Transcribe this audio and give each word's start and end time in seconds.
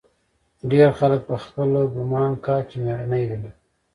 ډېر 0.71 0.89
خلق 0.99 1.21
پخپله 1.31 1.81
ګومان 1.93 2.31
کا 2.45 2.55
چې 2.69 2.75
مېړني 2.83 3.23
دي. 3.29 3.51